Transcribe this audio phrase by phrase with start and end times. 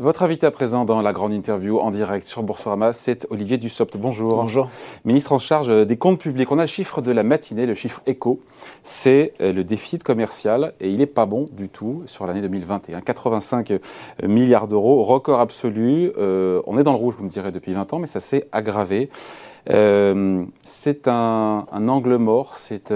[0.00, 3.98] Votre invité à présent dans la grande interview en direct sur Boursorama, c'est Olivier Dussopt.
[3.98, 4.40] Bonjour.
[4.40, 4.70] Bonjour.
[5.04, 6.50] Ministre en charge des comptes publics.
[6.50, 8.40] On a le chiffre de la matinée, le chiffre éco,
[8.82, 13.02] c'est euh, le déficit commercial et il n'est pas bon du tout sur l'année 2021.
[13.02, 13.74] 85
[14.22, 16.12] milliards d'euros, record absolu.
[16.16, 18.48] Euh, on est dans le rouge, vous me direz, depuis 20 ans, mais ça s'est
[18.52, 19.10] aggravé.
[19.68, 22.90] Euh, c'est un, angle mort, c'est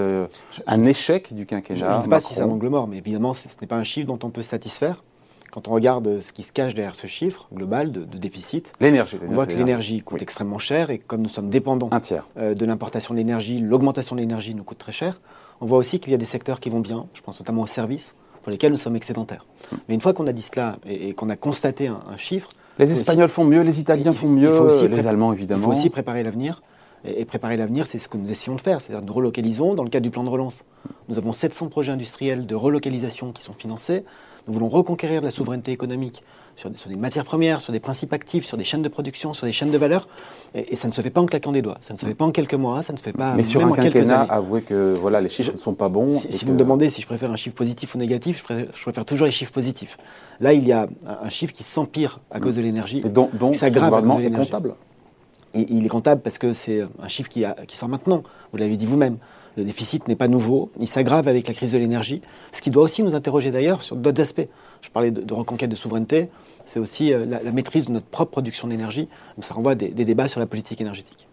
[0.67, 1.93] un échec du quinquennat.
[1.93, 3.85] Je ne sais pas si c'est un angle mort, mais évidemment, ce n'est pas un
[3.85, 5.03] chiffre dont on peut se satisfaire
[5.55, 9.33] quand on regarde ce qui se cache derrière ce chiffre global de, déficit, l'énergie, on
[9.33, 11.91] voit que l'énergie coûte extrêmement cher et comme nous sommes dépendants
[12.37, 15.21] euh, de l'importation de l'énergie, l'augmentation de l'énergie nous coûte très cher.
[15.61, 17.69] On voit aussi qu'il y a des secteurs qui vont bien, je pense notamment aux
[17.69, 19.47] services, pour lesquels nous sommes excédentaires.
[19.71, 19.77] Hmm.
[19.89, 22.51] Mais une fois qu'on a dit cela et, qu'on a constaté un, chiffre...
[22.81, 24.51] Les Espagnols font mieux, les Italiens font mieux,
[24.89, 25.61] les Allemands évidemment.
[25.61, 26.63] Il faut aussi préparer l'avenir.
[27.05, 28.81] Et, préparer l'avenir, c'est ce que nous essayons de faire.
[28.81, 30.65] C'est-à-dire nous relocalisons dans le cadre du plan de relance.
[31.09, 34.05] Nous avons 700 projets industriels de relocalisation qui sont financés.
[34.47, 36.23] Nous voulons reconquérir la souveraineté économique
[36.57, 39.53] sur des, matières premières, sur des principes actifs, sur des chaînes de production, sur des
[39.53, 40.07] chaînes de valeur.
[40.55, 41.79] Et, ça ne se fait pas en claquant des doigts.
[41.81, 43.65] Ça ne se fait pas en quelques mois, ça ne se fait pas Mais sur
[43.65, 46.19] un quinquennat, avouez que voilà, les chiffres ne sont pas bons.
[46.31, 49.27] Si, vous me demandez si je préfère un chiffre positif ou négatif, je préfère, toujours
[49.27, 49.97] les chiffres positifs.
[50.41, 53.01] Là, il y a un, chiffre qui s'empire à cause de l'énergie.
[53.01, 54.75] Donc, donc ce gouvernement est comptable
[55.57, 58.25] il est comptable parce que c'est un chiffre qui, qui sort maintenant.
[58.51, 59.19] Vous l'avez dit vous-même.
[59.57, 62.83] Le déficit n'est pas nouveau, il s'aggrave avec la crise de l'énergie, ce qui doit
[62.83, 64.49] aussi nous interroger d'ailleurs sur d'autres aspects.
[64.83, 66.29] Je parlais de, reconquête de souveraineté,
[66.65, 69.09] c'est aussi euh, la, maîtrise de notre propre production d'énergie.
[69.41, 71.29] Ça renvoie des, des débats sur la politique énergétique.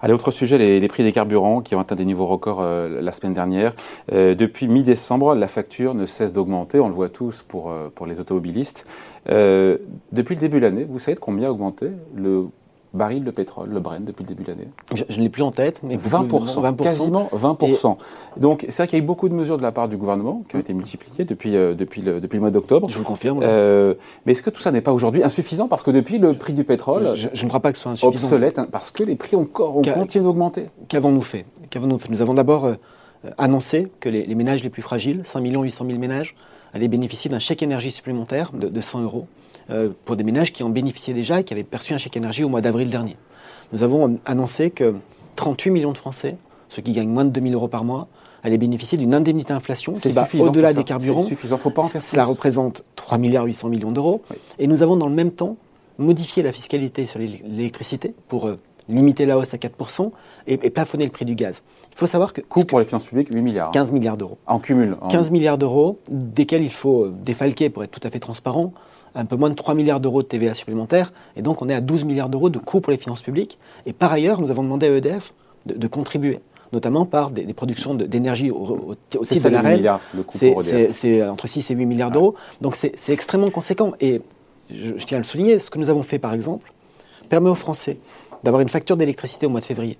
[0.00, 3.12] Allez, autre sujet, les, prix des carburants qui ont atteint des niveaux records euh, la
[3.12, 3.74] semaine dernière.
[4.12, 8.20] Euh, depuis mi-décembre, la facture ne cesse d'augmenter, on le voit tous pour, pour les
[8.20, 8.86] automobilistes.
[9.26, 12.46] depuis le début de l'année, vous savez de combien a augmenté le
[12.96, 15.52] baril de pétrole, le Brent, depuis le début de l'année Je, ne l'ai plus en
[15.52, 17.96] tête, mais 20%, quasiment 20%.
[18.36, 20.42] Donc c'est vrai qu'il y a eu beaucoup de mesures de la part du gouvernement
[20.48, 22.88] qui ont été multipliées depuis, euh, depuis, le, depuis le mois d'octobre.
[22.88, 23.40] Je vous le confirme.
[23.42, 26.52] Euh, mais est-ce que tout ça n'est pas aujourd'hui insuffisant Parce que depuis le prix
[26.52, 28.24] du pétrole, je, ne crois pas que ce soit insuffisant.
[28.24, 30.66] Obsolète, hein, parce que les prix encore ont continué d'augmenter.
[30.88, 31.46] Qu'avons-nous fait?
[31.70, 32.08] Qu'avons-nous fait?
[32.10, 32.74] Nous avons d'abord euh,
[33.38, 36.34] annoncé que les, ménages les plus fragiles, 5 800 000 ménages,
[36.72, 39.26] allaient bénéficier d'un chèque énergie supplémentaire de, de 100 euros
[40.04, 42.48] pour des ménages qui en bénéficiaient déjà et qui avaient perçu un chèque énergie au
[42.48, 43.16] mois d'avril dernier.
[43.72, 44.94] Nous avons annoncé que
[45.36, 46.36] 38 millions de Français,
[46.68, 48.08] ceux qui gagnent moins de 2000 euros par mois,
[48.42, 51.22] allaient bénéficier d'une indemnité inflation qui va au-delà des carburants.
[51.22, 54.22] C'est suffisant, faut pas en faire Cela représente 3 milliards 800 millions d'euros.
[54.58, 55.56] Et nous avons dans le même temps
[55.98, 60.10] modifié la fiscalité sur l'électricité pour euh, limiter la hausse à 4%
[60.46, 61.62] et, plafonner le prix du gaz.
[61.92, 62.40] Il faut savoir que...
[62.40, 63.70] Coût pour les finances publiques, 8 milliards.
[63.70, 64.38] 15 milliards d'euros.
[64.46, 64.96] En cumul.
[65.08, 68.72] 15 milliards d'euros, desquels il faut euh, défalquer, pour être tout à fait transparent,
[69.14, 71.80] un peu moins de 3 milliards d'euros de TVA supplémentaire, et donc on est à
[71.80, 73.58] 12 milliards d'euros de coûts pour les finances publiques.
[73.86, 75.32] Et par ailleurs, nous avons demandé à EDF
[75.64, 76.38] de, contribuer
[76.72, 79.98] notamment par des, productions d'énergie au, titre de la reine.
[80.90, 82.34] C'est entre 6 et 8 milliards d'euros.
[82.60, 83.92] Donc c'est extrêmement conséquent.
[84.00, 84.20] Et
[84.70, 86.72] je, tiens à le souligner, ce que nous avons fait par exemple
[87.28, 87.98] permet aux Français
[88.44, 89.98] d'avoir une facture d'électricité au mois de février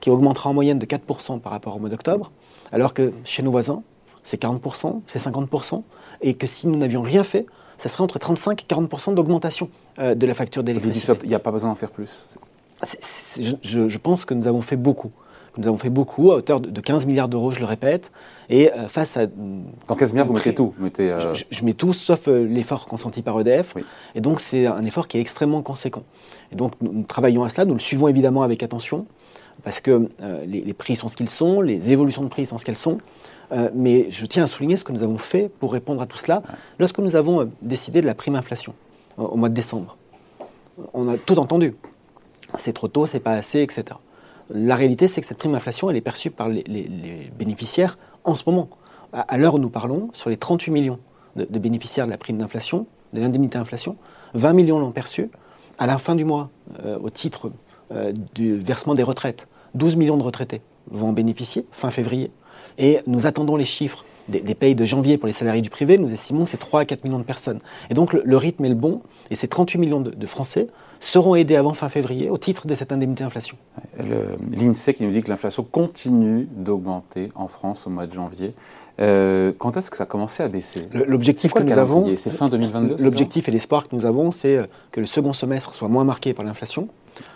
[0.00, 2.30] qui augmentera en moyenne de 4% par rapport au mois d'octobre,
[2.72, 3.82] alors que chez nos voisins,
[4.22, 5.82] c'est 40%, c'est 50%,
[6.20, 7.46] et que si nous n'avions rien fait,
[7.78, 11.12] ça serait entre 35 et 40% d'augmentation euh, de la facture d'électricité.
[11.22, 12.26] Il n'y a pas besoin d'en faire plus
[13.40, 15.10] je, pense que nous avons fait beaucoup.
[15.56, 18.10] Nous avons fait beaucoup, à hauteur de 15 milliards d'euros, je le répète.
[18.50, 19.26] Et euh, face à.
[19.26, 23.38] Dans 15 milliards, vous mettez tout mettez, euh, je, mets tout, sauf l'effort consenti par
[23.40, 23.74] EDF.
[24.14, 26.02] Et donc, c'est un effort qui est extrêmement conséquent.
[26.52, 29.06] Et donc, nous, travaillons à cela, nous le suivons évidemment avec attention,
[29.62, 30.08] parce que
[30.46, 32.98] les, les, prix sont ce qu'ils sont, les évolutions de prix sont ce qu'elles sont.
[33.52, 36.16] Euh, mais je tiens à souligner ce que nous avons fait pour répondre à tout
[36.16, 36.42] cela
[36.78, 38.74] lorsque nous avons euh, décidé de la prime inflation
[39.16, 39.96] au mois de décembre.
[40.92, 41.74] On a tout entendu.
[42.58, 43.84] C'est trop tôt, c'est pas assez, etc.
[44.50, 48.44] La réalité, c'est que cette prime inflation, elle est perçue par les, bénéficiaires en ce
[48.46, 48.68] moment.
[49.12, 50.98] À, l'heure où nous parlons, sur les 38 millions
[51.36, 53.96] de, bénéficiaires de la prime d'inflation, de l'indemnité inflation,
[54.34, 55.30] 20 millions l'ont perçue.
[55.78, 56.50] À la fin du mois,
[56.84, 57.50] euh, au titre
[58.34, 62.32] du versement des retraites, 12 millions de retraités vont en bénéficier fin février.
[62.78, 65.98] Et nous attendons les chiffres des, pays de janvier pour les salariés du privé.
[65.98, 67.60] Nous estimons que c'est 3 à 4 millions de personnes.
[67.90, 69.02] Et donc le, rythme est le bon.
[69.30, 70.68] Et ces 38 millions de, Français
[71.00, 73.56] seront aidés avant fin février au titre de cette indemnité inflation.
[74.50, 78.54] L'INSEE qui nous dit que l'inflation continue d'augmenter en France au mois de janvier.
[79.00, 80.88] Euh, quand est-ce que ça a commencé à baisser?
[80.92, 83.02] L'objectif que nous avons, c'est fin 2022.
[83.02, 86.32] L'objectif et l'espoir que nous avons, c'est euh, que le second semestre soit moins marqué
[86.32, 86.88] par l'inflation.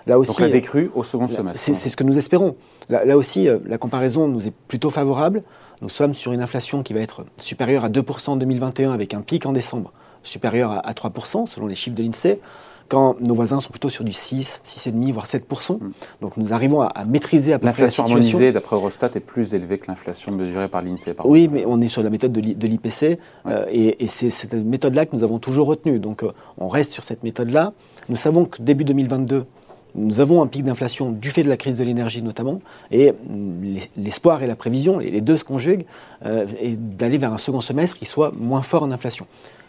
[0.07, 1.61] Là aussi, Donc la décrue au second semestre.
[1.61, 2.57] C'est ce que nous espérons.
[2.89, 5.43] Là, aussi, euh, la comparaison nous est plutôt favorable.
[5.81, 9.21] Nous sommes sur une inflation qui va être supérieure à 2% en 2021 avec un
[9.21, 9.93] pic en décembre
[10.23, 12.41] supérieur à, 3% selon les chiffres de l'INSEE.
[12.89, 15.75] quand nos voisins sont plutôt sur du 6, 6,5, voire 7%.
[15.75, 15.93] Mm.
[16.21, 19.79] Donc nous arrivons à, maîtriser à peu près L'inflation harmonisée, d'après Eurostat, est plus élevée
[19.79, 21.15] que l'inflation mesurée par l'INSEE.
[21.25, 25.15] Oui, mais on est sur la méthode de l'IPC, euh, et, c'est cette méthode-là que
[25.15, 26.01] nous avons toujours retenue.
[26.01, 27.73] Donc euh, on reste sur cette méthode-là.
[28.09, 29.45] Nous savons que début 2022,
[29.95, 33.79] nous avons un pic d'inflation du fait de la crise de l'énergie notamment, et mm,
[33.97, 35.87] l'espoir et la prévision, les deux se conjuguent,
[36.25, 39.27] euh, et d'aller vers un second semestre qui soit moins fort en inflation.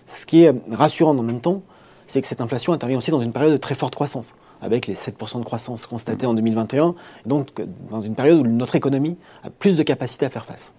[0.07, 1.61] Ce qui est rassurant en même temps,
[2.07, 4.95] c'est que cette inflation intervient aussi dans une période de très forte croissance, avec les
[4.95, 6.95] 7% de croissance constatée en 2021,
[7.25, 7.49] et donc
[7.89, 10.73] dans une période où notre économie a plus de capacité à faire face.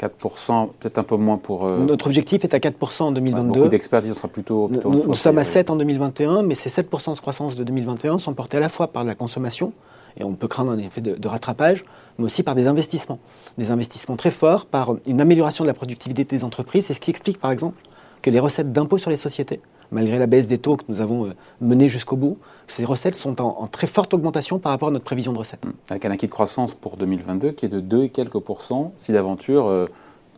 [0.00, 1.66] 4%, peut-être un peu moins pour...
[1.66, 3.48] Euh, notre objectif est à 4% en 2022.
[3.48, 4.68] beaucoup d'experts disent sera plutôt...
[4.68, 8.32] plutôt nous, sommes à 7 en 2021, mais ces 7% de croissance de 2021 sont
[8.32, 9.72] portés à la fois par la consommation,
[10.16, 11.84] et on peut craindre un effet de, de, rattrapage,
[12.18, 13.18] mais aussi par des investissements.
[13.58, 16.86] Des investissements très forts, par une amélioration de la productivité des entreprises.
[16.86, 17.80] C'est ce qui explique, par exemple,
[18.22, 19.60] que les recettes d'impôt sur les sociétés
[19.92, 23.40] malgré la baisse des taux que nous avons euh, menée jusqu'au bout, ces recettes sont
[23.40, 25.64] en, très forte augmentation par rapport à notre prévision de recettes.
[25.64, 25.70] Mmh.
[25.90, 29.12] Avec un acquis de croissance pour 2022 qui est de 2 et quelques pourcents, si
[29.12, 29.86] d'aventure euh,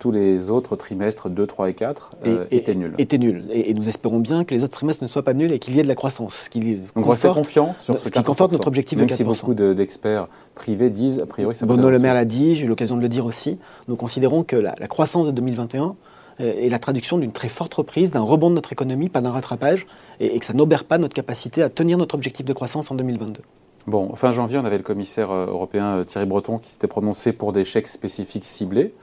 [0.02, 2.93] tous les autres trimestres 2, 3 et 4 euh, étaient nuls.
[2.99, 3.44] Étaient nuls.
[3.52, 5.78] Et, nous espérons bien que les autres trimestres ne soient pas nuls et qu'il y
[5.78, 6.49] ait de la croissance.
[6.49, 9.16] Qui Donc on reste confiant sur ce, qui conforte notre objectif Même de 4%.
[9.16, 10.26] si beaucoup d'experts
[10.56, 13.08] privés disent, a priori, ça Bono Le Maire l'a dit, j'ai eu l'occasion de le
[13.08, 13.58] dire aussi.
[13.87, 15.94] Nous considérons que la, la croissance de 2021
[16.38, 19.87] est la traduction d'une très forte reprise, d'un rebond de notre économie, pas d'un rattrapage,
[20.20, 23.43] et, que ça n'obère pas notre capacité à tenir notre objectif de croissance en 2022.
[23.87, 27.32] Bon, fin janvier, on avait le commissaire euh, européen euh, Thierry Breton qui s'était prononcé
[27.32, 28.94] pour des chèques spécifiques ciblés,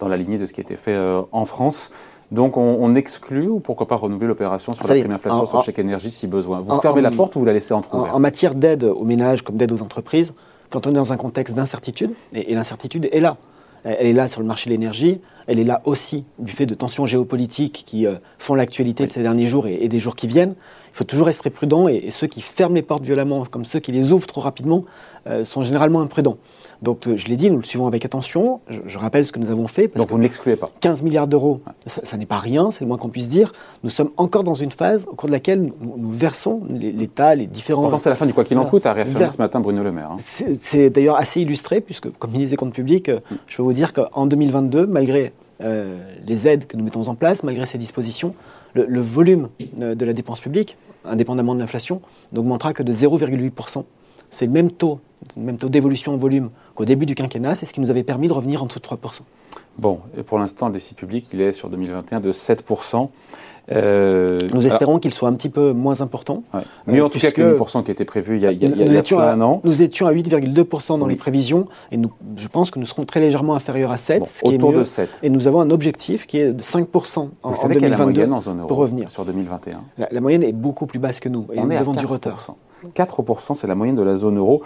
[0.00, 1.90] dans la lignée de ce qui a été fait euh, en France.
[2.30, 5.78] Donc on, exclut ou pourquoi pas renouveler l'opération sur la prime inflation, sur le chèque
[5.78, 8.84] énergie si besoin Vous fermez la porte ou vous la laissez ouverte en, matière d'aide
[8.84, 10.34] aux ménages comme d'aide aux entreprises,
[10.68, 13.38] quand on est dans un contexte d'incertitude, et l'incertitude est là,
[13.84, 16.74] elle est là sur le marché de l'énergie, elle est là aussi du fait de
[16.74, 20.54] tensions géopolitiques qui euh, font l'actualité de ces derniers jours et, des jours qui viennent.
[20.90, 23.90] Il faut toujours rester prudent et, ceux qui ferment les portes violemment, comme ceux qui
[23.90, 24.84] les ouvrent trop rapidement,
[25.26, 26.36] euh, sont généralement imprudents.
[26.82, 28.60] Donc euh, je l'ai dit, nous le suivons avec attention.
[28.68, 29.90] Je, rappelle ce que nous avons fait.
[29.96, 32.98] Donc vous ne l'excluez pas 15 milliards d'euros, ça, n'est pas rien, c'est le moins
[32.98, 33.52] qu'on puisse dire.
[33.84, 37.86] Nous sommes encore dans une phase au cours de laquelle nous, versons l'État, les différents...
[37.86, 39.92] Enfin, c'est la fin du quoi qu'il en coûte, a réaffirmé ce matin Bruno Le
[39.92, 40.10] Maire.
[40.12, 40.16] Hein.
[40.18, 43.10] C'est d'ailleurs assez illustré, puisque comme ministre des Comptes publics,
[43.46, 47.66] je peux vous dire qu'en 2022, malgré les aides que nous mettons en place, malgré
[47.66, 48.34] ces dispositions,
[48.74, 49.48] le, volume
[49.80, 52.00] euh, de la dépense publique, indépendamment de l'inflation,
[52.32, 53.84] n'augmentera que de 0,8%.
[54.30, 55.00] C'est le même taux,
[55.36, 58.28] même taux d'évolution en volume qu'au début du quinquennat, c'est ce qui nous avait permis
[58.28, 59.20] de revenir en dessous de 3%.
[59.78, 63.08] Bon, et pour l'instant, le déficit public, il est sur 2021 de 7%.
[63.70, 66.42] Euh, nous espérons qu'il soit un petit peu moins important.
[66.86, 69.20] Mais en tout cas que 8% qui était prévu il y a, il y a,
[69.20, 69.60] à, un an.
[69.64, 73.20] Nous étions à 8,2% dans les prévisions et nous, je pense que nous serons très
[73.20, 74.78] légèrement inférieurs à 7, ce qui est mieux.
[74.78, 75.08] De 7.
[75.22, 78.32] Et nous avons un objectif qui est de 5% en, Vous en 2022 la moyenne
[78.32, 79.10] en zone euro pour revenir.
[79.10, 79.80] Sur 2021.
[80.10, 82.54] La, moyenne est beaucoup plus basse que nous et nous avons du retard.
[82.94, 84.62] 4%, c'est la moyenne de la zone euro.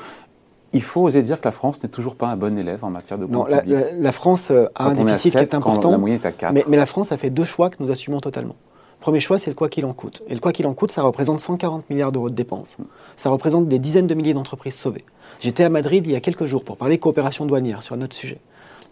[0.74, 3.18] Il faut oser dire que la France n'est toujours pas un bon élève en matière
[3.18, 5.90] de Non, la, la, France a un déficit qui est important.
[5.90, 6.52] La moyenne est à 4.
[6.54, 8.56] Mais, mais la France a fait deux choix que nous assumons totalement.
[9.02, 10.22] Premier choix, c'est le quoi qu'il en coûte.
[10.28, 12.76] Et le quoi qu'il en coûte, ça représente 140 milliards d'euros de dépenses.
[13.16, 15.04] Ça représente des dizaines de milliers d'entreprises sauvées.
[15.40, 18.14] J'étais à Madrid il y a quelques jours pour parler coopération douanière sur un autre
[18.14, 18.38] sujet.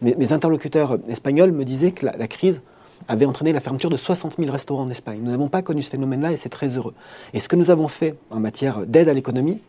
[0.03, 2.61] Mes, interlocuteurs espagnols me disaient que la, crise
[3.07, 5.21] avait entraîné la fermeture de 60 000 restaurants en Espagne.
[5.23, 6.95] Nous n'avons pas connu ce phénomène-là et c'est très heureux.
[7.33, 9.61] Et ce que nous avons fait en matière d'aide à l'économie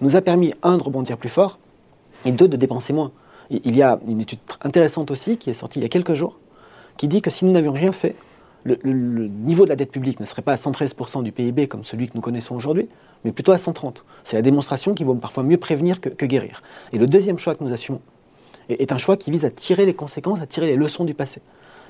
[0.00, 1.58] nous a permis, un, de rebondir plus fort
[2.24, 3.12] et deux, de dépenser moins.
[3.50, 6.38] Il y a une étude intéressante aussi qui est sortie il y a quelques jours
[6.96, 8.16] qui dit que si nous n'avions rien fait,
[8.64, 12.08] le, niveau de la dette publique ne serait pas à 113% du PIB comme celui
[12.08, 12.88] que nous connaissons aujourd'hui,
[13.24, 14.04] mais plutôt à 130.
[14.24, 16.62] C'est la démonstration qui vaut parfois mieux prévenir que, guérir.
[16.92, 18.00] Et le deuxième choix que nous assumons
[18.68, 21.40] est, un choix qui vise à tirer les conséquences, à tirer les leçons du passé.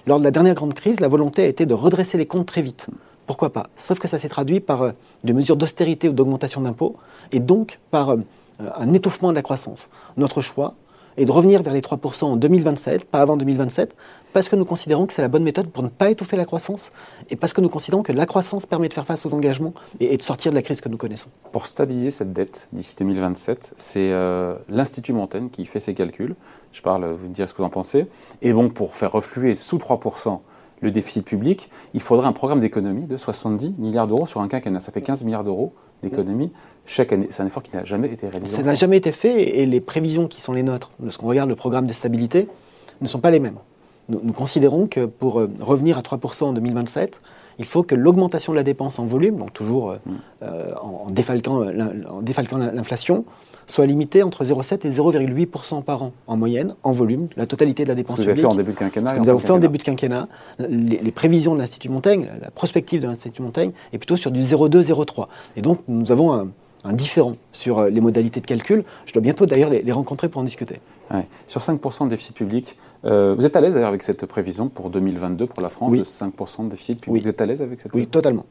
[0.07, 2.63] Lors de la dernière grande crise, la volonté a été de redresser les comptes très
[2.63, 2.87] vite.
[3.27, 3.69] Pourquoi pas?
[3.77, 4.93] Sauf que ça s'est traduit par euh,
[5.25, 6.97] des mesures d'austérité ou d'augmentation d'impôts,
[7.33, 8.17] et donc par euh,
[8.77, 9.89] un étouffement de la croissance.
[10.17, 10.75] Notre choix
[11.17, 13.95] est de revenir vers les 3% en 2027, pas avant 2027,
[14.33, 16.93] parce que nous considérons que c'est la bonne méthode pour ne pas étouffer la croissance
[17.31, 20.17] et parce que nous considérons que la croissance permet de faire face aux engagements et,
[20.17, 21.31] de sortir de la crise que nous connaissons.
[21.53, 26.35] Pour stabiliser cette dette d'ici 2027, c'est euh, l'Institut Montaigne qui fait ses calculs.
[26.73, 28.07] Je parle, vous me direz ce que vous en pensez.
[28.43, 30.39] Et bon, pour faire refluer sous 3%
[30.81, 34.81] le déficit public, il faudrait un programme d'économie de 70 milliards d'euros sur un quinquennat.
[34.81, 36.53] Ça fait 15 milliards d'euros d'économie
[36.87, 37.29] chaque année.
[37.31, 38.57] C'est un effort qui n'a jamais été réalisé.
[38.57, 41.57] Ça n'a jamais été fait et les prévisions qui sont les nôtres, lorsqu'on regarde le
[41.57, 42.49] programme de stabilité,
[43.01, 43.59] ne sont pas les mêmes
[44.11, 47.21] nous, considérons que pour euh, revenir à 3% en 2027,
[47.59, 50.13] il faut que l'augmentation de la dépense en volume, donc toujours euh, mm.
[50.43, 51.61] euh, en, défalquant,
[52.59, 53.25] l'inflation,
[53.71, 57.89] soit limité entre 0,7 et 0,8% par an en moyenne, en volume, la totalité de
[57.89, 58.37] la dépense publique.
[58.37, 59.11] Ce que vous avez fait en début de quinquennat.
[59.11, 60.29] Ce que nous avons fait en début de quinquennat.
[60.59, 65.27] Les, prévisions de l'Institut Montaigne, la prospective de l'Institut Montaigne est plutôt sur du 0,2-0,3.
[65.57, 68.85] Et donc nous avons un, différent sur euh, les modalités de calcul.
[69.05, 70.77] Je dois bientôt d'ailleurs les, rencontrer pour en discuter.
[71.47, 74.91] Sur 5% de déficit public, euh, vous êtes à l'aise d'ailleurs avec cette prévision pour
[74.91, 77.23] 2022 pour la France de 5% de déficit public?
[77.23, 78.47] Vous êtes à l'aise avec cette Oui, totalement.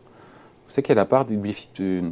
[0.69, 1.25] Vous savez qu'il y a la part,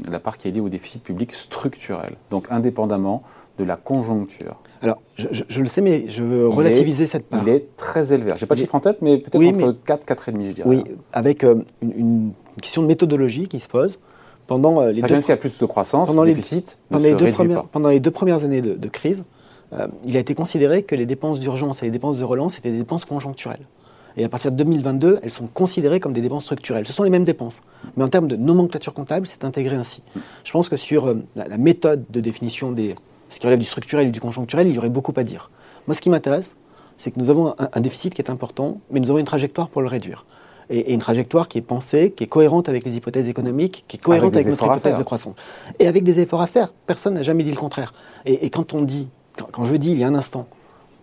[0.10, 3.22] la part qui est liée au déficit public structurel, donc indépendamment
[3.60, 4.56] de la conjoncture.
[4.82, 7.42] Alors, je, le sais, mais je veux relativiser cette part.
[7.44, 8.34] Il est très élevé.
[8.36, 10.68] Je n'ai pas de chiffre en tête, mais peut-être entre 4, 4,5, je dirais.
[10.68, 10.84] Oui,
[11.14, 14.00] avec euh, une, question de méthodologie qui se pose.
[14.48, 17.32] Pendant euh, les deux, il y a plus de croissance, pendant déficit pendant, les deux
[17.32, 19.26] premières, pendant les deux premières années de, crise,
[19.74, 22.72] euh, il a été considéré que les dépenses d'urgence et les dépenses de relance étaient
[22.72, 23.68] des dépenses conjoncturelles.
[24.18, 26.88] Et à partir de 2022, elles sont considérées comme des dépenses structurelles.
[26.88, 27.62] Ce sont les mêmes dépenses.
[27.96, 30.02] Mais en termes de nomenclature comptable, c'est intégré ainsi.
[30.44, 32.96] Je pense que sur euh, la, méthode de définition des
[33.30, 35.52] ce qui relève du structurel et du conjoncturel, il y aurait beaucoup à dire.
[35.86, 36.56] Moi, ce qui m'intéresse,
[36.98, 39.82] c'est que nous avons un, déficit qui est important, mais nous avons une trajectoire pour
[39.82, 40.26] le réduire.
[40.70, 44.00] Et, une trajectoire qui est pensée, qui est cohérente avec les hypothèses économiques, qui est
[44.00, 45.36] cohérente avec, notre hypothèse de croissance.
[45.80, 46.74] Et avec des efforts à faire.
[46.88, 47.94] Personne n'a jamais dit le contraire.
[48.26, 49.10] Et, quand on dit,
[49.52, 50.48] quand je dis il y a un instant,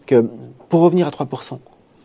[0.06, 0.26] que
[0.68, 1.58] pour revenir à 3%,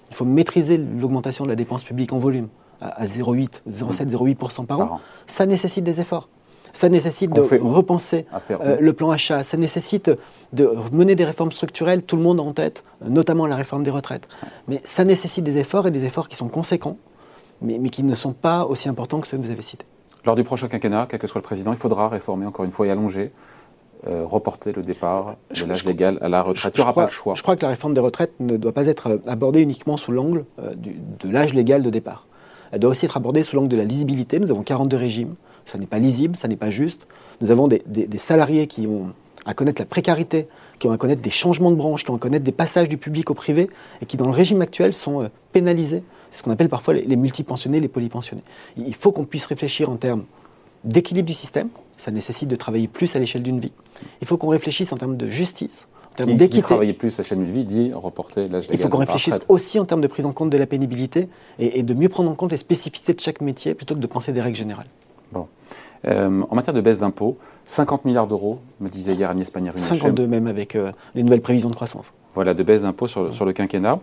[0.10, 2.48] il faut maîtriser l'augmentation de la dépense publique en volume
[2.82, 5.00] à, 0,8, 0,7, 0,8% par, an.
[5.28, 6.30] Ça nécessite des efforts.
[6.72, 9.44] Ça nécessite de repenser euh, le plan achat.
[9.44, 10.12] Ça nécessite
[10.54, 14.28] de mener des réformes structurelles, tout le monde en tête, notamment la réforme des retraites.
[14.68, 16.98] Mais ça nécessite des efforts et des efforts qui sont conséquents,
[17.62, 19.86] mais, qui ne sont pas aussi importants que ceux que vous avez cités.
[20.26, 22.86] Lors du prochain quinquennat, quel que soit le président, il faudra réformer encore une fois
[22.86, 23.32] et allonger
[24.08, 26.74] euh, reporter le départ de l'âge légal à la retraite.
[26.74, 27.34] Tu pas le choix.
[27.36, 30.14] Je crois que la réforme des retraites ne doit pas être euh, abordée uniquement sous
[30.14, 32.26] l'angle euh, de l'âge légal de départ.
[32.72, 34.40] Elle doit aussi être abordée sous l'angle de la lisibilité.
[34.40, 35.36] Nous avons 42 régimes.
[35.66, 37.08] Ça n'est pas lisible, ça n'est pas juste.
[37.42, 37.82] Nous avons des,
[38.18, 39.12] salariés qui ont
[39.46, 40.48] à connaître la précarité,
[40.80, 42.98] qui ont à connaître des changements de branche, qui ont à connaître des passages du
[42.98, 43.70] public au privé,
[44.02, 46.04] et qui, dans le régime actuel, sont pénalisés.
[46.32, 48.44] C'est ce qu'on appelle parfois les, les multipensionnés, les polypensionnés.
[48.78, 50.24] Il faut qu'on puisse réfléchir en termes
[50.84, 53.74] d'équilibre du système, ça nécessite de travailler plus à l'échelle d'une vie.
[54.22, 56.62] Il faut qu'on réfléchisse en termes de justice, en termes d'équité.
[56.64, 58.76] Travailler plus à l'échelle d'une vie dit reporter l'âge légal.
[58.76, 61.28] Il faut qu'on réfléchisse aussi en termes de prise en compte de la pénibilité
[61.60, 64.32] et, de mieux prendre en compte les spécificités de chaque métier plutôt que de penser
[64.32, 64.88] des règles générales.
[65.32, 65.48] Bon.
[66.08, 69.96] Euh, en matière de baisse d'impôts, 50 milliards d'euros, me disait hier Agnès Pannier-Runacher.
[69.96, 72.06] 52 même avec euh, les nouvelles prévisions de croissance.
[72.36, 74.00] Voilà, de baisse d'impôts sur, sur, le quinquennat.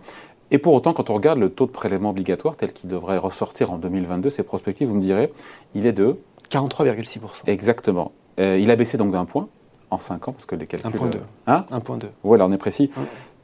[0.51, 3.71] Et pour autant, quand on regarde le taux de prélèvement obligatoire tel qu'il devrait ressortir
[3.71, 5.33] en 2022, ces prospectives, vous me direz,
[5.75, 6.17] il est de
[6.49, 7.19] 43,6%.
[7.47, 8.11] Exactement.
[8.39, 9.47] Euh, il a baissé donc d'un point
[9.89, 10.91] en 5 ans, parce que les calculs...
[10.91, 11.15] 1,2.
[11.15, 12.05] Euh, hein 1,2.
[12.23, 12.91] Voilà, on est précis.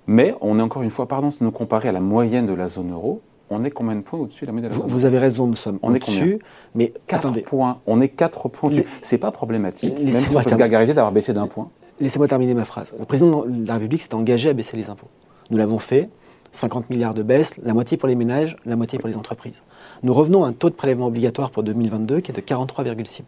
[0.08, 2.68] Mais on est encore une fois, pardon, si nous comparer à la moyenne de la
[2.68, 4.98] zone euro, on est combien de points au-dessus de la moyenne de la zone euro
[4.98, 6.40] Vous avez raison, nous sommes au-dessus,
[6.76, 7.80] mais 4 points.
[7.88, 8.86] On est 4 points au-dessus.
[9.02, 11.70] C'est pas problématique, même si on peut se gargariser d'avoir baissé d'un point.
[12.00, 12.92] Laissez-moi terminer ma phrase.
[12.98, 15.08] Le président de la République s'est engagé à baisser les impôts.
[15.50, 16.10] Nous l'avons fait.
[16.54, 19.62] 50 milliards de baisse, la moitié pour les ménages, la moitié pour les entreprises.
[20.04, 23.24] Nous revenons à un taux de prélèvement obligatoire pour 2022 qui est de 43,6%.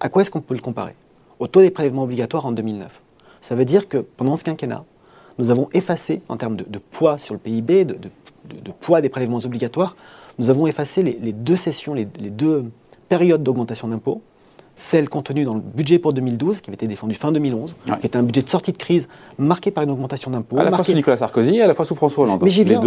[0.00, 0.94] À quoi est-ce qu'on peut le comparer?
[1.38, 3.00] Au taux des prélèvements obligatoires en 2009.
[3.40, 4.84] Ça veut dire que pendant ce quinquennat,
[5.38, 7.96] nous avons effacé, en termes de, poids sur le PIB, de,
[8.80, 9.96] poids des prélèvements obligatoires,
[10.38, 12.66] nous avons effacé les, deux sessions, les deux
[13.08, 14.22] périodes d'augmentation d'impôts
[14.76, 18.16] celle contenue dans le budget pour 2012, qui avait été défendu fin 2011, qui était
[18.16, 20.58] un budget de sortie de crise marqué par une augmentation d'impôts.
[20.58, 22.40] À la fois sous Nicolas Sarkozy et à la fois sous François Hollande.
[22.42, 22.80] Mais j'y viens,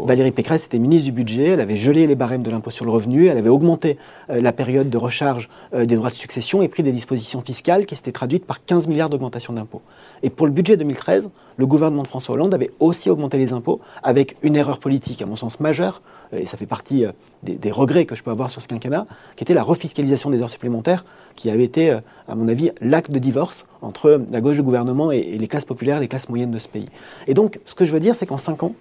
[0.00, 2.90] Valérie Pécresse était ministre du budget, elle avait gelé les barèmes de l'impôt sur le
[2.90, 3.98] revenu, elle avait augmenté
[4.30, 7.86] euh, la période de recharge euh, des droits de succession et pris des dispositions fiscales
[7.86, 9.82] qui s'étaient traduites par 15 milliards d'augmentation d'impôts.
[10.22, 13.80] Et pour le budget 2013, le gouvernement de François Hollande avait aussi augmenté les impôts
[14.02, 16.00] avec une erreur politique, à mon sens majeure,
[16.32, 17.12] et ça fait partie euh,
[17.42, 20.50] des, regrets que je peux avoir sur ce quinquennat, qui était la refiscalisation des heures
[20.50, 24.62] supplémentaires, qui avait été, euh, à mon avis, l'acte de divorce entre la gauche du
[24.62, 26.88] gouvernement et, les classes populaires, les classes moyennes de ce pays.
[27.26, 28.74] Et donc, ce que je veux dire, c'est qu'en cinq ans,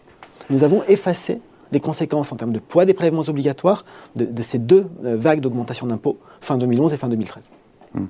[0.50, 1.42] nous avons effacé
[1.72, 5.88] les conséquences en termes de poids des prélèvements obligatoires de, ces deux euh, vagues d'augmentation
[5.88, 7.44] d'impôts, fin 2011 et fin 2013.
[7.96, 8.08] Hum.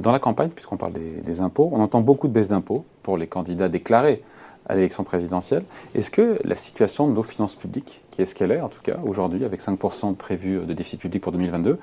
[0.00, 3.26] dans la campagne, puisqu'on parle des, impôts, on entend beaucoup de baisses d'impôts pour les
[3.26, 4.22] candidats déclarés
[4.66, 5.64] à l'élection présidentielle.
[5.94, 8.82] Est-ce que la situation de nos finances publiques, qui est ce qu'elle est en tout
[8.82, 11.78] cas aujourd'hui, avec 5% de prévu de déficit public pour 2022,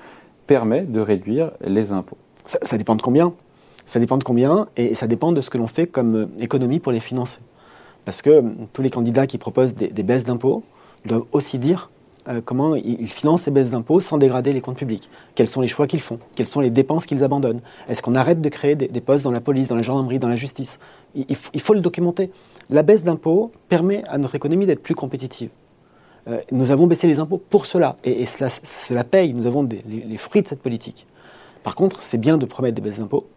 [0.48, 2.18] permet de réduire les impôts?
[2.46, 3.34] Ça, dépend de combien.
[3.86, 6.80] Ça dépend de combien et ça dépend de ce que l'on fait comme euh, économie
[6.80, 7.40] pour les financer.
[8.04, 8.42] Parce que euh,
[8.74, 10.64] tous les candidats qui proposent des, baisses d'impôts
[11.06, 11.90] doivent aussi dire
[12.28, 15.10] euh, comment ils financent ces baisses d'impôts sans dégrader les comptes publics.
[15.36, 16.18] Quels sont les choix qu'ils font?
[16.36, 17.62] Quelles sont les dépenses qu'ils abandonnent?
[17.88, 20.36] Est-ce qu'on arrête de créer des, postes dans la police, dans la gendarmerie, dans la
[20.36, 20.80] justice?
[21.16, 22.32] Il, faut le documenter.
[22.70, 25.50] La baisse d'impôts permet à notre économie d'être plus compétitive.
[26.28, 30.42] Euh, nous avons baissé les impôts pour cela, et, cela, paye, nous avons les, fruits
[30.42, 31.06] de cette politique.
[31.64, 33.28] Par contre, c'est bien de promettre des baisses d'impôts,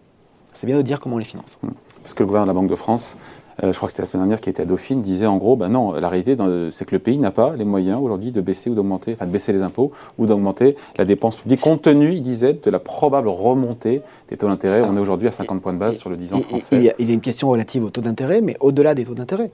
[0.52, 1.58] c'est bien de dire comment on les finance.
[2.02, 3.18] Parce que le gouvernement de la Banque de France
[3.60, 5.68] je crois que c'était la semaine dernière qui était à Dauphine, disait en gros, ben
[5.68, 6.36] non, la réalité,
[6.70, 9.32] c'est que le pays n'a pas les moyens aujourd'hui de baisser ou d'augmenter, enfin de
[9.32, 13.28] baisser les impôts ou d'augmenter la dépense publique, compte tenu, il disait, de la probable
[13.28, 14.82] remontée des taux d'intérêt.
[14.82, 16.66] On est aujourd'hui à 50 points de base sur le 10 ans français.
[16.72, 19.04] Il y, a, il y, a, une question relative aux taux d'intérêt, mais au-delà des
[19.04, 19.50] taux d'intérêt.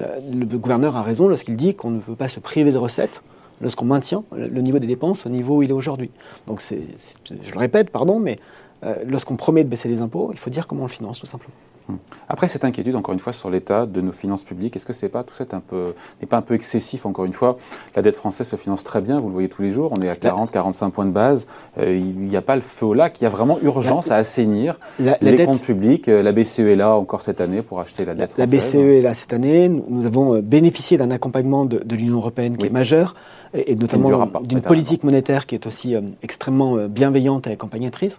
[0.00, 3.22] Euh, le gouverneur a raison lorsqu'il dit qu'on ne peut pas se priver de recettes
[3.60, 6.10] lorsqu'on maintient le niveau des dépenses au niveau où il est aujourd'hui.
[6.46, 8.38] Donc, je le répète, pardon, mais
[8.84, 11.26] euh, lorsqu'on promet de baisser les impôts, il faut dire comment on le finance, tout
[11.26, 11.54] simplement.
[11.88, 11.96] Hmm.
[12.30, 15.10] Après cette inquiétude, encore une fois, sur l'état de nos finances publiques, est-ce que c'est
[15.10, 17.58] pas tout ça n'est pas un peu excessif Encore une fois,
[17.94, 19.92] la dette française se finance très bien, vous le voyez tous les jours.
[19.96, 21.46] On est à 40, 45 points de base.
[21.78, 23.20] Euh, il n'y a pas le feu au lac.
[23.20, 26.08] Il y a vraiment urgence à assainir les comptes publics.
[26.08, 28.74] Euh, la BCE est là encore cette année pour acheter la dette la, française.
[28.74, 29.68] La BCE est là cette année.
[29.68, 33.14] Nous, avons euh, bénéficié d'un accompagnement de, l'Union européenne qui est majeur
[33.52, 38.18] et, notamment d'une politique monétaire qui est aussi extrêmement bienveillante et accompagnatrice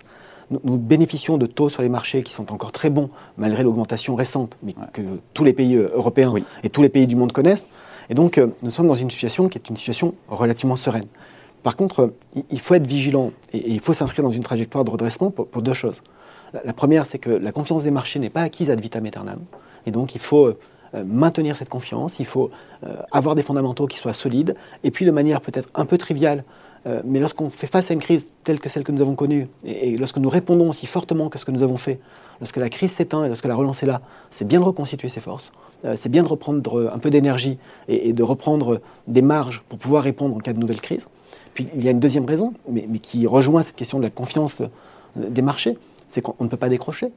[0.51, 4.57] nous, bénéficions de taux sur les marchés qui sont encore très bons, malgré l'augmentation récente,
[4.63, 5.01] mais que
[5.33, 6.33] tous les pays euh, européens
[6.63, 7.69] et tous les pays du monde connaissent.
[8.09, 11.05] Et donc, euh, nous sommes dans une situation qui est une situation relativement sereine.
[11.63, 12.01] Par contre,
[12.35, 15.61] euh, il faut être vigilant et, il faut s'inscrire dans une trajectoire de redressement pour,
[15.61, 16.01] deux choses.
[16.63, 19.39] La, première, c'est que la confiance des marchés n'est pas acquise ad vitam aeternam.
[19.85, 20.53] Et donc, il faut
[21.05, 22.49] maintenir cette confiance, il faut
[23.11, 26.45] avoir des fondamentaux qui soient solides, et puis de manière peut-être un peu triviale,
[26.87, 29.47] euh, mais lorsqu'on fait face à une crise telle que celle que nous avons connue,
[29.65, 31.99] et, lorsque nous répondons aussi fortement que ce que nous avons fait,
[32.39, 35.19] lorsque la crise s'éteint et lorsque la relance est là, c'est bien de reconstituer ses
[35.19, 35.51] forces,
[35.83, 40.03] euh, c'est bien de reprendre un peu d'énergie et, de reprendre des marges pour pouvoir
[40.03, 41.07] répondre en cas de nouvelle crise.
[41.53, 44.09] Puis il y a une deuxième raison, mais, mais qui rejoint cette question de la
[44.09, 44.61] confiance
[45.15, 45.77] des marchés,
[46.07, 47.11] c'est qu'on ne peut pas décrocher.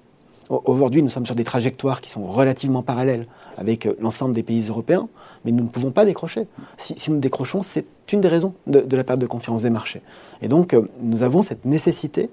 [0.48, 3.26] Aujourd'hui, nous sommes sur des trajectoires qui sont relativement parallèles
[3.58, 5.08] avec euh, l'ensemble des pays européens,
[5.44, 6.46] mais nous ne pouvons pas décrocher.
[6.76, 10.00] Si, nous décrochons, c'est une des raisons de, la perte de confiance des marchés.
[10.40, 12.30] Et donc, euh, nous avons cette nécessité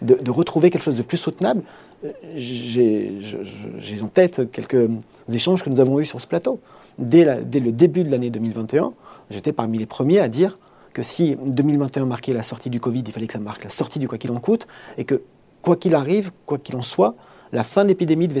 [0.00, 1.62] de, retrouver quelque chose de plus soutenable.
[2.04, 4.88] Euh, j'ai en tête quelques
[5.30, 6.60] échanges que nous avons eus sur ce plateau.
[6.98, 8.92] Dès, le début de l'année 2021,
[9.30, 10.58] j'étais parmi les premiers à dire
[10.94, 13.98] que si 2021 marquait la sortie du Covid, il fallait que ça marque la sortie
[13.98, 14.66] du quoi qu'il en coûte,
[14.96, 15.22] et que
[15.62, 17.14] quoi qu'il arrive, quoi qu'il en soit,
[17.52, 18.40] la fin de l'épidémie devait,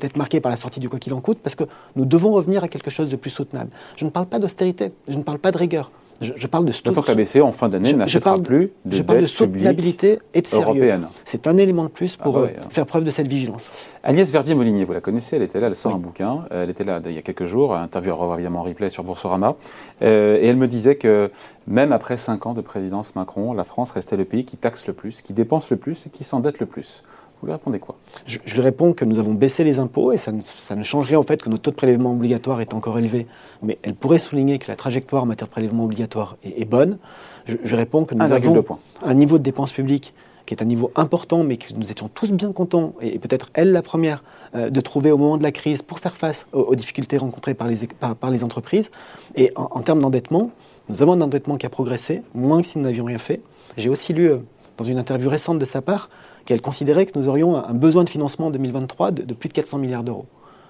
[0.00, 1.64] être marquée par la sortie du quoi qu'il en coûte, parce que
[1.96, 3.70] nous devons revenir à quelque chose de plus soutenable.
[3.96, 5.90] Je ne parle pas d'austérité, je ne parle pas de rigueur.
[6.20, 9.20] Je, parle de Tant que la BCE, en fin d'année, n'achètera plus de Je parle
[9.20, 11.00] de soutenabilité et de sérieux.
[11.24, 12.66] C'est un élément de plus pour ah euh, hein.
[12.70, 13.68] faire preuve de cette vigilance.
[14.02, 16.44] Agnès Verdier-Molinier, vous la connaissez, elle était là, elle sort un bouquin.
[16.50, 19.56] Elle était là il y a quelques jours, interview évidemment en replay sur Boursorama.
[20.02, 21.30] Euh, et elle me disait que
[21.66, 24.92] même après cinq ans de présidence Macron, la France restait le pays qui taxe le
[24.92, 27.02] plus, qui dépense le plus et qui s'endette le plus.
[27.44, 27.96] Vous lui répondez quoi?
[28.24, 31.16] Je, lui réponds que nous avons baissé les impôts et ça ne, ça ne changerait
[31.16, 33.26] en fait que notre taux de prélèvement obligatoire est encore élevé.
[33.62, 36.96] Mais elle pourrait souligner que la trajectoire en matière de prélèvement obligatoire est, bonne.
[37.44, 38.64] Je, lui réponds que nous avons
[39.02, 40.14] un niveau de dépenses publiques
[40.46, 43.72] qui est un niveau important, mais que nous étions tous bien contents, et, peut-être elle
[43.72, 47.18] la première, euh, de trouver au moment de la crise pour faire face aux, difficultés
[47.18, 47.76] rencontrées par les,
[48.18, 48.90] par, les entreprises.
[49.36, 50.50] Et en, termes d'endettement,
[50.88, 53.42] nous avons un endettement qui a progressé, moins que si nous n'avions rien fait.
[53.76, 54.38] J'ai aussi lu, euh,
[54.78, 56.08] dans une interview récente de sa part,
[56.44, 59.78] qu'elle considérait que nous aurions un besoin de financement en 2023 de, plus de 400
[59.78, 60.26] milliards d'euros.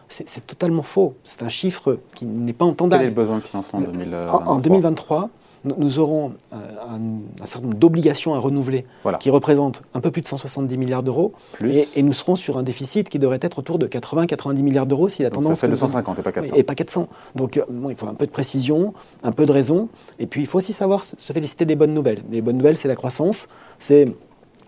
[0.09, 1.15] C'est totalement faux.
[1.25, 3.01] C'est un chiffre qui n'est pas entendable.
[3.01, 5.31] Quel est le besoin de financement en 2023 En, 2023,
[5.65, 6.57] nous aurons euh,
[6.89, 8.85] un, certain nombre d'obligations à renouveler
[9.19, 11.33] qui représentent un peu plus de 170 milliards d'euros.
[11.65, 15.23] Et, nous serons sur un déficit qui devrait être autour de 80-90 milliards d'euros si
[15.23, 15.59] la tendance.
[15.59, 16.55] Ça fait 250 et pas 400.
[16.55, 17.09] Et pas 400.
[17.35, 19.89] Donc euh, il faut un peu de précision, un peu de raison.
[20.19, 22.23] Et puis il faut aussi savoir se féliciter des bonnes nouvelles.
[22.31, 23.49] Les bonnes nouvelles, c'est la croissance.
[23.79, 24.15] C'est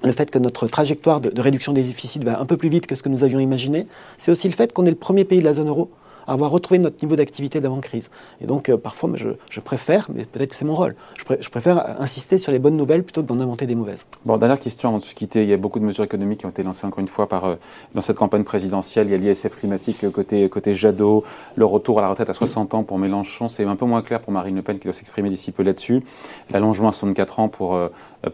[0.02, 2.94] le fait que notre trajectoire de, réduction des déficits va un peu plus vite que
[2.94, 3.86] ce que nous avions imaginé,
[4.18, 5.90] c'est aussi le fait qu'on est le premier pays de la zone euro
[6.26, 8.10] avoir retrouvé notre niveau d'activité d'avant-crise.
[8.40, 10.94] Et donc, euh, parfois, je, préfère, mais peut-être que c'est mon rôle,
[11.40, 14.06] je, préfère insister sur les bonnes nouvelles plutôt que d'en inventer des mauvaises.
[14.24, 15.42] Bon, dernière question avant de se quitter.
[15.42, 17.56] Il y a beaucoup de mesures économiques qui ont été lancées encore une fois euh,
[17.94, 19.06] dans cette campagne présidentielle.
[19.08, 22.34] Il y a l'ISF climatique euh, côté, côté Jadot, le retour à la retraite à
[22.34, 23.48] 60 ans pour Mélenchon.
[23.48, 26.02] C'est un peu moins clair pour Marine Le Pen qui doit s'exprimer d'ici peu là-dessus.
[26.50, 27.78] L'allongement à 64 ans pour,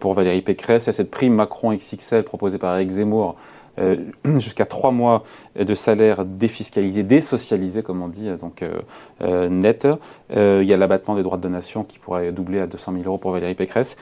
[0.00, 0.84] pour Valérie Pécresse.
[0.84, 3.36] Il y a cette prime Macron XXL proposée par Eric Zemmour
[3.78, 3.96] euh,
[4.38, 5.24] jusqu'à trois mois
[5.58, 8.80] de salaire défiscalisé, désocialisé, comme on dit, donc euh,
[9.22, 9.86] euh, net.
[10.30, 13.18] il y a l'abattement des droits de donation qui pourrait doubler à 200 000 euros
[13.18, 13.96] pour Valérie Pécresse.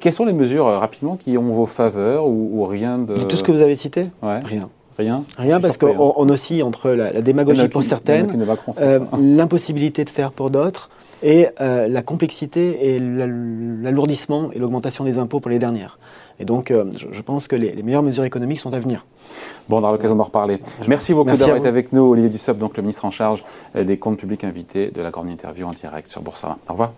[0.00, 3.14] quelles sont les mesures, rapidement, qui ont vos faveurs ou, rien de...
[3.14, 4.68] tout ce que vous avez cité Rien.
[4.98, 8.46] Rien Rien parce qu'on on oscille entre la, démagogie pour certaines,
[9.18, 10.90] l'impossibilité de faire pour d'autres,
[11.22, 15.98] et la complexité et l'alourdissement et l'augmentation des impôts pour les dernières.
[16.38, 19.06] Et donc, euh, je, pense que les, meilleures mesures économiques sont à venir.
[19.68, 20.60] Bon, on aura l'occasion d'en reparler.
[20.86, 23.96] Merci beaucoup d'avoir été avec nous, Olivier Dussopt, donc le ministre en charge euh, des
[23.98, 26.58] comptes publics invité de la grande interview en direct sur Boursorama.
[26.68, 26.92] Au revoir.